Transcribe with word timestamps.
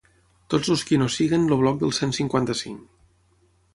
Tots 0.53 0.69
els 0.75 0.83
qui 0.91 0.99
no 1.01 1.09
siguin 1.15 1.45
el 1.49 1.61
bloc 1.65 1.77
del 1.83 1.93
cent 2.01 2.17
cinquanta-cinc. 2.19 2.81